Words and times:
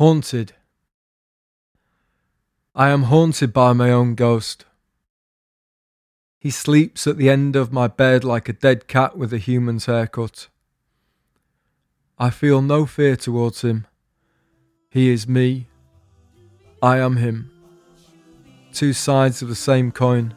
Haunted. 0.00 0.54
I 2.74 2.88
am 2.88 3.02
haunted 3.02 3.52
by 3.52 3.74
my 3.74 3.90
own 3.90 4.14
ghost. 4.14 4.64
He 6.38 6.50
sleeps 6.50 7.06
at 7.06 7.18
the 7.18 7.28
end 7.28 7.54
of 7.54 7.70
my 7.70 7.86
bed 7.86 8.24
like 8.24 8.48
a 8.48 8.54
dead 8.54 8.88
cat 8.88 9.18
with 9.18 9.30
a 9.34 9.36
human's 9.36 9.84
haircut. 9.84 10.48
I 12.18 12.30
feel 12.30 12.62
no 12.62 12.86
fear 12.86 13.14
towards 13.14 13.60
him. 13.60 13.86
He 14.88 15.10
is 15.10 15.28
me. 15.28 15.66
I 16.80 16.96
am 16.96 17.16
him. 17.16 17.50
Two 18.72 18.94
sides 18.94 19.42
of 19.42 19.48
the 19.48 19.54
same 19.54 19.92
coin. 19.92 20.32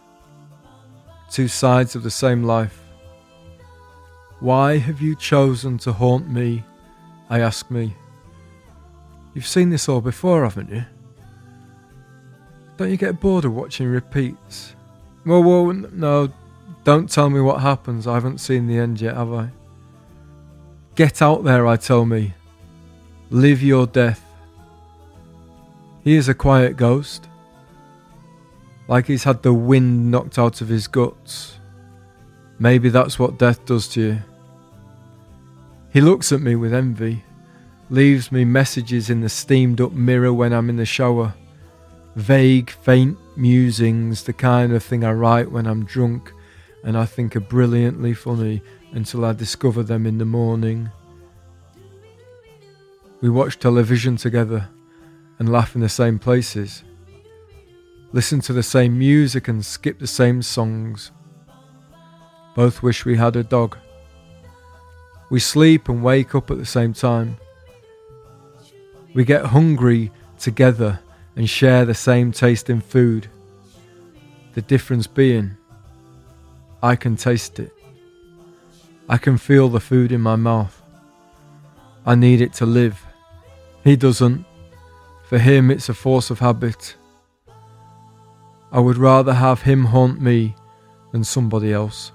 Two 1.31 1.47
sides 1.47 1.95
of 1.95 2.03
the 2.03 2.11
same 2.11 2.43
life. 2.43 2.81
Why 4.41 4.77
have 4.79 4.99
you 4.99 5.15
chosen 5.15 5.77
to 5.77 5.93
haunt 5.93 6.29
me? 6.29 6.65
I 7.29 7.39
ask 7.39 7.71
me. 7.71 7.95
You've 9.33 9.47
seen 9.47 9.69
this 9.69 9.89
all 9.89 10.01
before, 10.01 10.43
haven't 10.43 10.69
you? 10.69 10.85
Don't 12.77 12.91
you 12.91 12.97
get 12.97 13.19
bored 13.19 13.45
of 13.45 13.53
watching 13.53 13.87
repeats? 13.87 14.75
Well, 15.25 15.43
well, 15.43 15.73
no, 15.73 16.31
don't 16.83 17.09
tell 17.09 17.29
me 17.29 17.41
what 17.41 17.61
happens. 17.61 18.07
I 18.07 18.15
haven't 18.15 18.39
seen 18.39 18.67
the 18.67 18.77
end 18.77 19.01
yet, 19.01 19.15
have 19.15 19.33
I? 19.33 19.49
Get 20.95 21.21
out 21.21 21.43
there, 21.43 21.65
I 21.65 21.77
tell 21.77 22.05
me. 22.05 22.33
Live 23.29 23.63
your 23.63 23.87
death. 23.87 24.23
He 26.03 26.15
is 26.15 26.29
a 26.29 26.33
quiet 26.33 26.77
ghost. 26.77 27.27
Like 28.87 29.07
he's 29.07 29.23
had 29.23 29.41
the 29.41 29.53
wind 29.53 30.11
knocked 30.11 30.37
out 30.37 30.61
of 30.61 30.67
his 30.67 30.87
guts. 30.87 31.57
Maybe 32.59 32.89
that's 32.89 33.17
what 33.17 33.39
death 33.39 33.65
does 33.65 33.87
to 33.89 34.01
you. 34.01 34.21
He 35.91 36.01
looks 36.01 36.31
at 36.31 36.41
me 36.41 36.55
with 36.55 36.73
envy 36.73 37.23
leaves 37.93 38.31
me 38.31 38.43
messages 38.43 39.11
in 39.11 39.21
the 39.21 39.29
steamed 39.29 39.79
up 39.79 39.91
mirror 39.91 40.33
when 40.33 40.51
I'm 40.51 40.67
in 40.67 40.77
the 40.77 40.85
shower. 40.85 41.35
Vague, 42.15 42.71
faint 42.71 43.19
musings, 43.37 44.23
the 44.23 44.33
kind 44.33 44.73
of 44.73 44.83
thing 44.83 45.03
I 45.03 45.11
write 45.11 45.51
when 45.51 45.67
I'm 45.67 45.85
drunk 45.85 46.33
and 46.83 46.97
I 46.97 47.05
think 47.05 47.35
are 47.35 47.39
brilliantly 47.39 48.15
funny 48.15 48.63
until 48.93 49.23
I 49.23 49.33
discover 49.33 49.83
them 49.83 50.07
in 50.07 50.17
the 50.17 50.25
morning. 50.25 50.89
We 53.21 53.29
watch 53.29 53.59
television 53.59 54.17
together 54.17 54.69
and 55.37 55.51
laugh 55.51 55.75
in 55.75 55.81
the 55.81 55.87
same 55.87 56.17
places, 56.17 56.83
listen 58.11 58.41
to 58.41 58.53
the 58.53 58.63
same 58.63 58.97
music 58.97 59.47
and 59.47 59.63
skip 59.63 59.99
the 59.99 60.07
same 60.07 60.41
songs. 60.41 61.11
Both 62.55 62.81
wish 62.81 63.05
we 63.05 63.17
had 63.17 63.35
a 63.35 63.43
dog. 63.43 63.77
We 65.29 65.39
sleep 65.39 65.89
and 65.89 66.03
wake 66.03 66.33
up 66.33 66.49
at 66.49 66.57
the 66.57 66.65
same 66.65 66.93
time. 66.93 67.37
We 69.13 69.23
get 69.23 69.45
hungry 69.45 70.11
together 70.39 70.99
and 71.35 71.49
share 71.49 71.85
the 71.85 71.93
same 71.93 72.31
taste 72.31 72.69
in 72.69 72.81
food. 72.81 73.27
The 74.53 74.61
difference 74.61 75.07
being, 75.07 75.57
I 76.81 76.95
can 76.95 77.15
taste 77.15 77.59
it. 77.59 77.71
I 79.07 79.17
can 79.17 79.37
feel 79.37 79.69
the 79.69 79.79
food 79.79 80.11
in 80.11 80.21
my 80.21 80.35
mouth. 80.35 80.81
I 82.05 82.15
need 82.15 82.41
it 82.41 82.53
to 82.53 82.65
live. 82.65 83.05
He 83.83 83.95
doesn't. 83.95 84.45
For 85.25 85.37
him, 85.37 85.71
it's 85.71 85.89
a 85.89 85.93
force 85.93 86.29
of 86.29 86.39
habit. 86.39 86.95
I 88.71 88.79
would 88.79 88.97
rather 88.97 89.33
have 89.33 89.61
him 89.61 89.85
haunt 89.85 90.21
me 90.21 90.55
than 91.11 91.23
somebody 91.23 91.71
else. 91.71 92.11